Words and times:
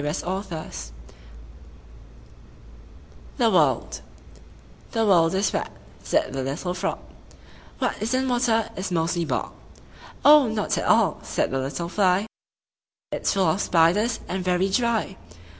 THE 0.01 0.31
WORLD 3.39 4.01
"The 4.93 5.05
world 5.05 5.35
is 5.35 5.53
wet," 5.53 5.71
said 6.03 6.33
the 6.33 6.41
little 6.41 6.73
frog; 6.73 6.97
"What 7.77 8.01
isn't 8.01 8.27
water 8.27 8.67
is 8.75 8.91
mostly 8.91 9.25
bog." 9.25 9.51
"Oh, 10.25 10.47
not 10.47 10.75
at 10.79 10.85
all!" 10.85 11.19
said 11.21 11.51
the 11.51 11.59
little 11.59 11.87
fly; 11.87 12.25
"It's 13.11 13.31
full 13.33 13.45
of 13.45 13.61
spiders, 13.61 14.21
and 14.27 14.43
very 14.43 14.69
dry!" 14.71 15.17